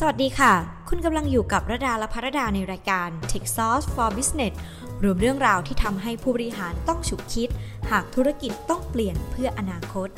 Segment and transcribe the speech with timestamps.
[0.00, 0.52] สวัสดีค่ะ
[0.88, 4.54] คุณกำลังอยู่กับระดาและพระดาในรายการ Techsauce for Business
[5.02, 7.48] รวมเรื่องราวที่ทำให้ผู้บริหารต้องฉุกคิด
[7.90, 10.08] หากธุรกิจต้องเปลี่ยนเพื่ออนาคต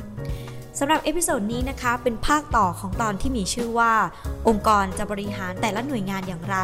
[0.79, 3.93] สำหรับ episode นี้นะคะเป็นภาคต่อของตอนที่มีชื่อว่า
[4.49, 6.57] องค์กรจะบริหารแต่ละหน่วยงานอย่างไร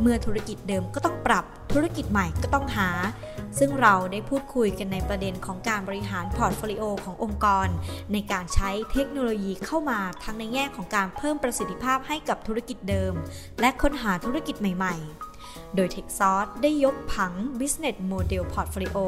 [0.00, 2.88] เมื่อธุรกิจเดิมก็ต้องปรับ ธุรกิจใหม่ก็ต้องหา
[3.58, 7.68] ซึ่งเราได้พูดคุยกันในประเด็นของการบริหาร portfolio ขององค์กร
[8.12, 13.12] ในการใช้เทคโนโลยีเข้ามาทั้งในแง่ของการเพิ่มประสิทธิภาพให้กับธุรกิจเดิม
[13.60, 15.31] และค้นหาธุรกิจใหม่ ๆ
[15.76, 18.98] โดย TechSauce ได้ยกผัง Business Model Portfolio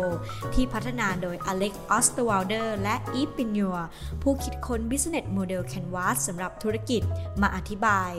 [0.55, 3.79] ที่พัฒนาโดย Alex Osterwalder และ Eve p i n u r
[4.23, 7.03] ผู้คิดค้น Business Model Canvas สำหรับธุรกิจ
[7.43, 8.13] มาอธิบาย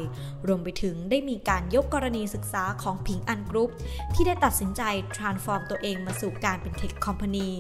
[0.48, 3.72] รวมไปถึงได้มีการยกกรณีศึกษาของผิงอันกรุ๊ป
[4.14, 4.82] ที่ได้ตัดสินใจ
[5.16, 7.52] transform ตัวเองมาสู่การเป็น Tech Company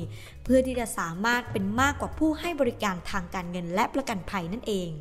[0.43, 4.91] เพื่อที่จะสามารถเป็นมากกว่าผู้ให้บริการทางการเงินและประกันภัยนั่นเอง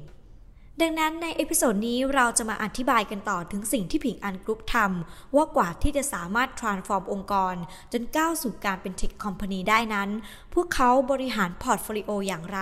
[0.83, 7.55] ดังนั้นใน episode นี้เราจะมาอธิบายกันต่อถึงสิ่งที่ผิงอันกรุ๊ปทำว่ากว่าที่จะสามารถ transform องค์กร
[7.93, 10.11] จนก้าวสู่การเป็น Tech Company ได้นั้น
[10.55, 12.61] พวกเขาบริหาร portfolio อย่างไร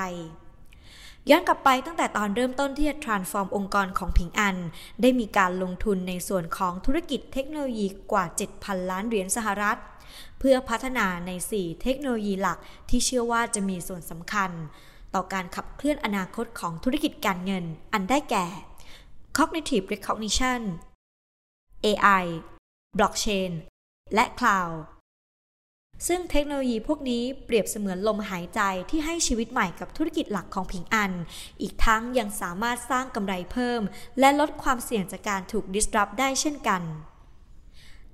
[1.31, 4.57] ย้อนกลับไปตั้งแต่ตอนเริ่มต้นที่จะ transform องค์กรของผิงอัน
[5.01, 8.25] ได้มีการลงทุนในส่วนของธุรกิจเทคโนโลยีกว่า
[8.59, 9.79] 7,000 ล้านเหรียญสหรัฐ
[10.39, 12.59] เพื่อพัฒนาใน 4 เทคโนโลยีหลัก
[12.91, 14.51] ที่เชื่อว่าจะมีส่วนสำคัญ
[15.15, 18.47] ต่อการขับเคลื่อนอนาคตของธุรกิจการเงิน อันได้แก่
[19.37, 20.61] cognitive recognition
[21.85, 22.25] AI
[22.99, 23.53] blockchain
[24.15, 24.75] และ cloud
[26.09, 28.61] ซึ่งเทคโนโลยีพวกนี้เปรียบเสมือนลมหายใจ
[28.91, 31.13] ที่ให้ชีวิตใหม่กับธุรกิจหลักของผิงอัน
[31.63, 33.83] อีกทั้งยังสามารถสร้างกำไรเพิ่ม
[34.21, 36.83] และลดความเสี่ยงจากการถูก disrupt ได้เช่นกัน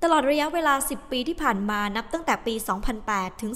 [0.03, 2.55] ตลอดระยะเวลา 10 ปีที่ผ่านมานับตั้งแต่ปี
[2.99, 3.53] 2008 ถึง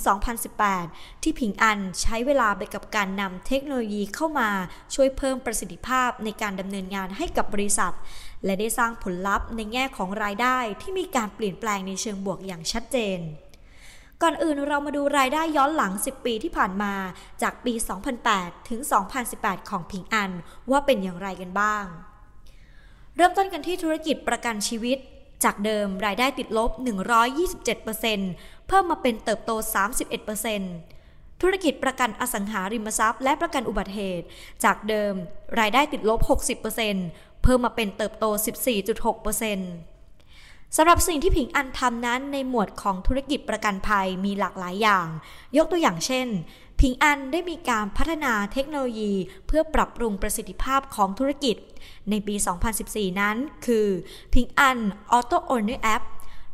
[0.60, 4.50] 2018 ที่ผิงอันใช้เวลาไปกับการนำเทคโนโลยีเข้ามา
[4.94, 7.94] ช่วยเพิ่มประสิทธิภาพในการดำเนินงานให้กับบริษัท
[8.44, 13.18] และได้สร้างผลลัพธ์ในแง่ของรายได้ที่มีการเปลี่ยนแปลงในเชิงบวกอย่างชัดเจน
[14.22, 16.94] ก่อนอื่นเรามาดูรายได้ย้อนหลัง 10 ปีที่ผ่านมา
[17.42, 17.74] จากปี
[18.20, 18.80] 2008 ถึง
[19.24, 20.30] 2018 ของผิงอัน
[20.70, 21.84] ว่าเป็นอย่างไรกันบ้าง
[23.16, 24.98] เริ่มต้นกันที่ธุรกิจประกันชีวิต
[25.44, 26.70] จากเดิมรายได้ติดลบ
[27.50, 29.50] 127%เพิ่มมาเป็นเติบโต
[30.66, 34.26] 31%ธุรกิจประกันอสังหาริมทรัพย์ และประกันอุบัติเหตุ
[34.64, 35.14] จากเดิม
[35.60, 36.20] รายได้ติดลบ
[36.80, 38.24] 60%เพิ่มมาเป็นเติบโต
[39.10, 45.08] 14.6%สำหรับสิ่งที่ผิงอันทำนั้นในหมวดของธุรกิจประกันภัยมีหลากหลายอย่าง
[45.56, 46.28] ยกตัวอย่างเช่น
[46.82, 49.12] ผิงอันได้มีการพัฒนาเทคโนโลยี
[49.46, 51.56] เพื่อปรับปรุงประสิทธิภาพของธุรกิจ
[52.10, 52.34] ในปี
[52.78, 53.86] 2014 นั้น คือ
[54.32, 54.78] พิงอัน
[55.16, 56.02] Auto Owner App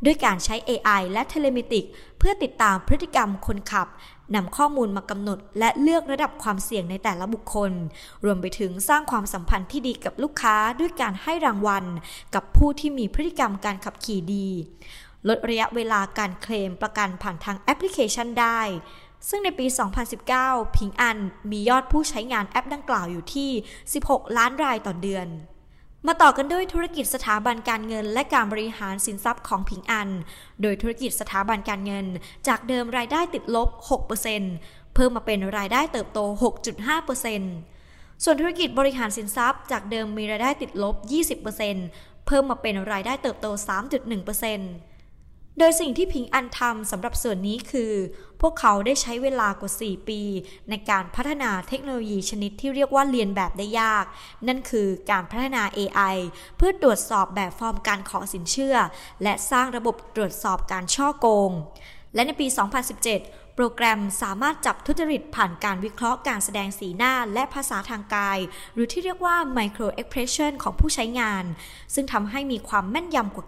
[0.05, 1.85] ด้วยการใช้ AI และเทเลมิติก
[2.19, 3.89] เพื่อติดตามพฤติกรรมคนขับ
[4.35, 7.73] นำข้อมูลมากำหนด และเลือกระดับความเสี่ยงในแต่ละบุคคล
[8.25, 11.85] รวมไปถึงสร้างความสัมพันธ์ที่ดีกับลูกค้าด้วยการให้รางวัล
[12.35, 14.49] กับผู้ที่มีพฤติกรรมการขับขี่ดี
[15.29, 18.61] ลดระยะเวลาการเคลมประกันผ่านทางแอปพลิเคชันได้
[19.29, 19.67] ซึ่งในปี
[20.21, 21.19] 2019 ผิงอัน
[21.51, 23.51] มียอดผู้ใช้งานแอปดังกล่าวอยู่ที่
[23.95, 25.29] 16 ล้านรายต่อเดือน
[26.07, 30.09] มาต่อกันด้วยธุรกิจสถาบันการเงิน และการบริหารสินทรัพย์ของผิงอัน
[30.63, 32.07] โดยธุรกิจสถาบันการเงิน
[32.49, 33.69] จากเดิมรายได้ติดลบ
[34.33, 36.19] 6%เพิ่มมาเป็นรายได้เติบโต
[37.03, 40.95] 6.5%ส่วนธุรกิจบริหารสินทรัพย์ จากเดิมมีรายได้ติดลบ
[41.61, 43.47] 20%เพิ่มมาเป็นรายได้เติบโต
[44.19, 44.88] 3.1%
[45.59, 47.93] โดยสิ่งที่พิงอันทำสำหรับส่วนนี้คือ
[48.41, 50.21] พวกเขาได้ใช้เวลากว่า 4 ปี
[50.71, 54.05] ในการพัฒนาเทคโนโลยีชนิดที่เรียกว่าเรียนแบบได้ยาก
[54.49, 56.17] นั่นคือการพัฒนา AI
[56.57, 58.77] เพื่อตรวจสอบแบบฟอร์มการขอสินเชื่อ
[59.23, 61.51] และสร้างระบบตรวจสอบการช่อโกง
[62.15, 62.47] และในปี
[63.01, 68.39] 2017 โปรแกรมสามารถจับทุจริตผ่านการวิเคราะห์การแสดงสีหน้าและภาษาทางกาย
[68.75, 71.45] หรือที่เรียกว่า micro expression ของผู้ใช้งาน
[71.95, 73.47] ซึ่งทำให้มีความแม่นยำกว่า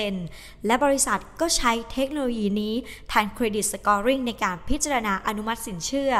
[0.00, 2.74] 90%และบริษัทก็ใช้เทคโนโลยีนี้
[3.08, 6.12] แทน credit scoring ในการพิจารณาอนุมัติสินเชื่อ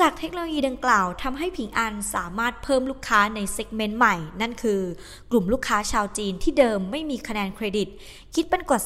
[0.00, 4.80] จากเทคโนโลยีดังกล่าวทำให้ผิงอันสามารถเพิ่มลูกค้าใน segment ใหม่ นั่นคือ
[5.30, 7.88] กลุ่มลูกค้าชาวจีนที่เดิมไม่มีคะแนนเครดิต
[8.34, 8.80] คิดเป็นกว่า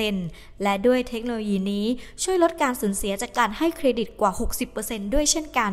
[0.00, 1.86] 40%และด้วยเทคโนโลยีนี้
[2.22, 4.32] ช่วยลดการสูญเสียจากการให้เครดิตกว่า
[4.72, 5.72] 60%ด้วยเช่นกัน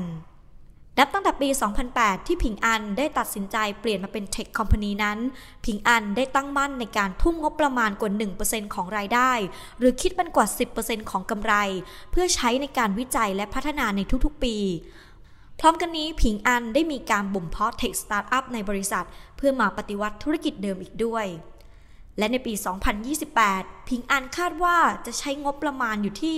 [1.00, 1.50] นับตั้งแต่ปี
[1.88, 5.18] 2008 ที่ผิงอันได้ตัดสินใจเปลี่ยนมาเป็น Tech Company นั้น
[5.66, 8.12] ผิงอันได้ตั้งมั่นในการทุ่มงบประมาณกว่า
[8.44, 9.32] 1%ของรายได้
[9.80, 10.48] หรือคิดเป็นกว่า
[10.80, 11.54] 10%ของกำไร
[12.12, 14.56] เพื่อใช้ในการวิจัยและพัฒนาในทุกๆ ปี
[15.60, 19.06] พร้อมกันนี้ผิงอันได้มีการบ่มเพาะ tech startup ในบริษัท
[19.38, 21.26] เพื่อมาปฏิวัติธุรกิจเดิมอีกด้วย
[22.18, 22.54] และในปี
[23.22, 26.38] 2028 ผิงอันคาดว่าจะใช้งบประมาณอยู่ที่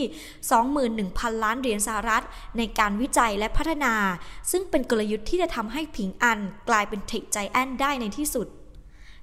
[0.91, 2.23] 21,000 ล้านเหรียญสหรัฐ
[2.57, 3.93] ในการวิจัยและพัฒนา
[4.51, 6.39] ซึ่งเป็นกลยุทธ์ที่จะทำให้ผิงอัน
[6.69, 8.49] กลายเป็น tech giant ได้ในที่สุด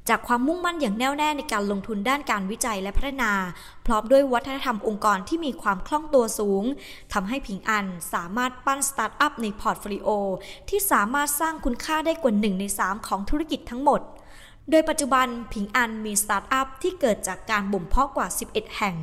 [0.09, 3.33] จากความมุ่งมั่นอย่างแน่วแน่ในการลงทุนด้านการวิจัยและพัฒนา
[3.87, 6.65] พร้อมด้วยวัฒนธรรมองค์กรที่มีความคล่องตัวสูง
[7.13, 10.09] ทำให้ผิงอันสามารถปั้นสตาร์ทอัพในพอร์ตโฟลิโอ
[10.69, 14.01] ที่สามารถสร้างคุณค่าได้กว่า1ใน3ของธุรกิจทั้งหมด
[14.71, 18.97] โดยปัจจุบันผิงอันมีสตาร์ทอัพที่เกิดจากการบ่มเพาะกว่า 11 แห่ง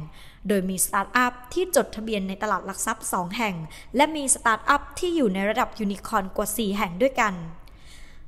[0.48, 3.56] โดยมีสตาร์ทอัพที่จดทะเบียนในตลาดหลักทรัพย์ 2 แห่ง
[3.96, 7.34] และมีสตาร์ทอัพที่อยู่ในระดับยูนิคอร์นกว่า 4 แห่งด้วยกัน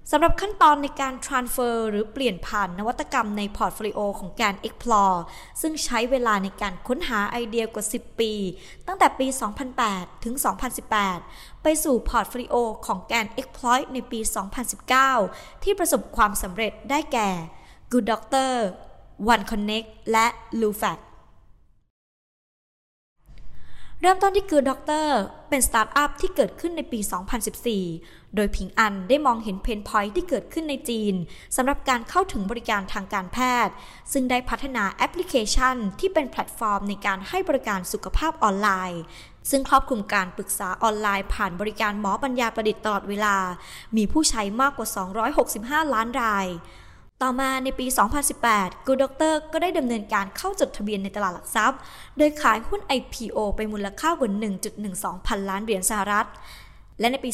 [0.09, 5.19] สำหรับขั้นตอนในการ transfer หรือเปลี่ยนผ่านนวัตกรรมในพอร์ตโฟลิโอของการ explore
[5.61, 8.33] ซึ่งใช้เวลาในการค้นหาไอเดียกว่า 10 ปี
[8.87, 9.27] ตั้งแต่ปี
[9.75, 10.35] 2008 ถึง
[10.99, 12.55] 2018 ไปสู่พอร์ตโฟลิโอ
[12.85, 14.19] ของการ exploit ในปี
[14.91, 17.29] 2019 ที่ประสบความสำเร็จได้แก่
[17.91, 18.51] Good Doctor
[19.33, 20.27] One Connect และ
[20.61, 20.99] Lufax
[24.03, 25.19] เริ่มต้นที่ Good Doctor
[25.49, 26.99] เป็นสตาร์ทอัพที่เกิดขึ้นในปี
[27.67, 31.13] 2014 โดยผิงอันได้มองเห็น pain point ที่เกิดขึ้นในจีน
[31.55, 33.73] สำหรับการเข้าถึงบริการทางการแพทย์
[34.11, 39.01] ซึ่งได้พัฒนาแอปพลิเคชันที่เป็นแพลตฟอร์มในการให้บริการสุขภาพออนไลน์
[39.49, 43.35] ซึ่งครอบคลุมการปรึกษาออนไลน์ผ่านบริการหมอปัญญาประดิษฐ์ตลอดเวลา
[43.97, 44.87] มีผู้ใช้มากกว่า
[45.85, 46.47] 265 ล้านราย
[47.25, 47.87] ต่อมาในปี
[48.37, 51.79] 2018 Good Doctor ก็ได้ดำเนินการเข้าจดทะเบียนในตลาดหลักทรัพย์
[52.17, 54.31] โดยขายหุ้น IPO ไปมูลค่ากว่า
[54.79, 56.27] 1.12 พันล้านเหรียญสหรัฐ
[56.99, 57.31] และในปี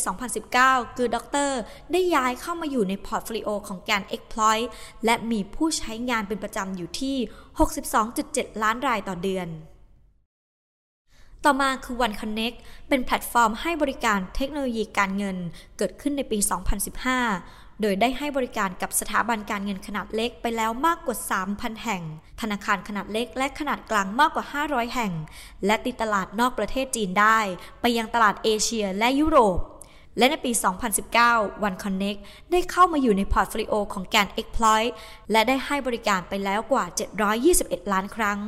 [0.48, 1.60] 2019 Good Doctor
[1.92, 4.66] ได้ย้ายเข้ามาอยู่ในพอร์ตโฟลิโอของการ Exploit
[5.06, 7.16] และมีผู้ใช้งานเป็นประจำอยู่ที่
[7.90, 9.48] 62.7 ล้านรายต่อเดือน
[11.46, 12.58] ต่อมาคือ One Connect
[12.88, 15.38] เป็นแพลตฟอร์มให้บริการเทคโนโลยีการเงิน
[15.78, 21.18] เกิดขึ้นในปี 2015 โดยได้ให้บริการกับสถาบันการเงินขนาดเล็กไปแล้วมากกว่า
[21.50, 22.04] 3,000 แห่ง
[22.42, 25.14] ธนาคารขนาดเล็กและขนาดกลางมากกว่า 500 แห่ง
[25.66, 27.40] และติดตลาดนอกประเทศจีนได้
[27.82, 29.60] ไปยังตลาดเอเชียและยุโรป
[30.18, 30.52] และในปี
[31.08, 32.20] 2019 One Connect
[32.52, 34.90] ได้เข้ามาอยู่ในพอร์ตโฟลิโอของแกน Exploit
[35.32, 36.86] และได้ให้บริการไปแล้วกว่า
[37.38, 38.40] 721 ล้านครั้ง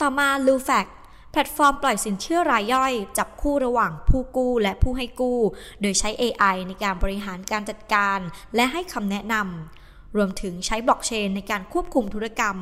[0.00, 0.86] ต่อมา Lufax
[1.36, 5.40] แพลตฟอร์มปล่อยสินเชื่อรายย่อย จับคู่ระหว่างผู้กู้และผู้ให้กู้
[5.80, 8.18] โดยใช้ AI ในการบริหารการจัดการ
[8.54, 12.56] และให้คำแนะนำรวมถึงใช้บล็อกเชนในการควบคุมธุรกรรม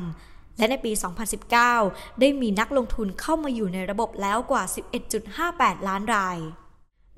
[0.57, 0.91] และในปี
[1.75, 4.63] 2019 ได้มีนักลงทุนเข้ามาอยู่ในระบบแล้วกว่า
[5.25, 6.37] 11.58 ล้านราย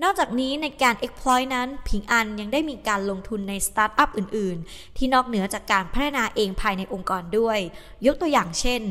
[0.03, 7.59] นอกจากนี้ในการ exploit นั้นผิงอันยังได้มีการลงทุนในสตาร์ทอัพอื่น ๆ ที่นอกเหนือจากการพัฒนาเองภายในองค์กรด้วย
[8.05, 8.83] ยกตัวอย่างเช่น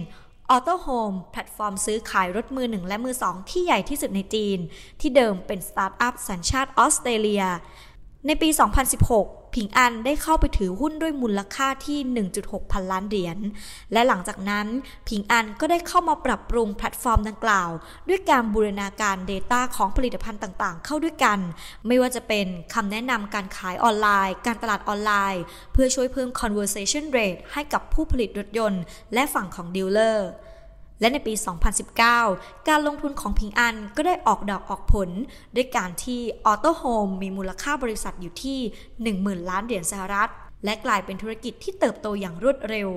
[0.50, 4.58] Autohome แพลตฟอร์มซื้อขายรถมือหนึ่งและมือสองที่ใหญ่ที่สุดในจีน
[5.00, 7.44] ที่เดิมเป็นสตาร์ทอัพสัญชาติออสเตรเลีย
[8.26, 8.49] ในปี
[9.00, 11.99] 2016 ผิงอันได้เข้าไปถือหุ้นด้วยมูลค่าที่
[12.37, 13.39] 1.6 พันล้านเหรียญ
[13.93, 14.67] และหลังจากนั้น
[15.09, 17.71] ผิงอันก็ได้เข้ามาปรับปรุงแพลตฟอร์มดังกล่าว
[18.09, 21.39] ด้วยการบูรณาการ Data ของผลิตภัณฑ์ต่างๆ เข้าด้วยกัน
[21.87, 25.43] ไม่ว่าจะเป็นคำแนะนำการขายออนไลน์ การตลาดออนไลน์
[25.73, 28.83] เพื่อช่วยเพิ่ม conversion rate ให้กับผู้ผลิตรถยนต์
[29.15, 30.29] และฝั่งของดีลเลอร์
[31.00, 31.35] และในปี
[32.00, 35.08] 2019 การลงทุนของผิงอันก็ได้ออกดอกออกผล
[35.55, 38.58] ด้วยการที่ Autohome มีมูลค่าบริษัทอยู่ที่
[39.05, 40.31] 10,000 ล้านเหรียญสหรัฐ
[40.64, 42.88] และกลายเป็นธุรกิจที่เติบโตอย่างรวดเร็ว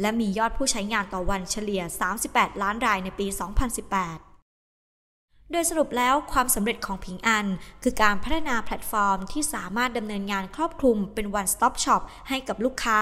[0.00, 1.82] และมียอดผู้ใช้งานต่อวันเฉลี่ย
[2.22, 4.29] 38 ล้านรายในปี 2018
[5.52, 7.46] โดยสรุปแล้วความสำเร็จของผิงอัน
[7.82, 13.00] คือการพัฒนาแพลตฟอร์มที่สามารถดำเนินงานครอบคลุมเป็น one stop shop ให้กับลูกค้า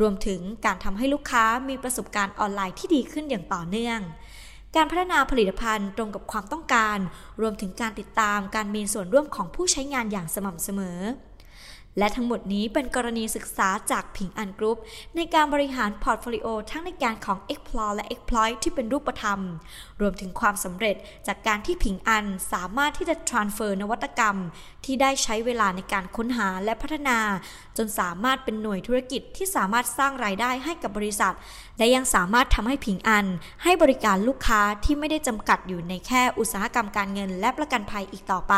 [0.00, 4.00] รวมถึงการทำให้ลูกค้ามีประสบการณ์ออนไลน์ที่ดีขึ้นอย่างต่อเนื่อง
[4.76, 6.98] การพัฒนาผลิตภัณฑ์ตรงกับความต้องการ
[7.40, 10.98] รวมถึงการติดตามการมีส่วนร่วมของผู้ใช้งานอย่างสม่ำเสมอ
[11.98, 14.78] และทั้งหมดนี้เป็นกรณีศึกษาจากผิงอันกรุ๊ป
[15.16, 19.40] ในการบริหารพอร์ตโฟลิโอทั้งในการของ Explore และ Exploit ที่เป็นรูปธรรม
[20.00, 20.96] รวมถึงความสำเร็จ
[21.26, 24.36] จากการที่ผิงอันสามารถที่จะ transfer นวัตกรรม
[24.84, 27.18] ที่ได้ใช้เวลาในการค้นหาและพัฒนา
[27.76, 31.34] จนสามารถเป็นหน่วยธุรกิจที่สามารถสร้างรายได้ให้กับบริษัท
[31.78, 33.26] และยังสามารถทำให้ผิงอัน
[33.62, 38.54] ให้บริการลูกค้าที่ไม่ได้จำกัดอยู่ในแค่อุตสาหกรรมการเงิน และประกันภัยอีกต่อไป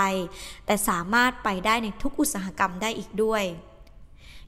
[0.67, 3.45] แต่สามารถไปได้ในทุกอุตสาหกรรมได้อีกด้วย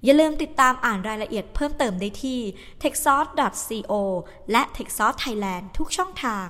[0.05, 2.41] อย่าลืมติดตามอ่านรายละเอียดเพิ่มเติมได้ที่
[2.83, 3.93] techsource.co
[4.51, 6.49] และ techsource Thailand ทุกช่องทาง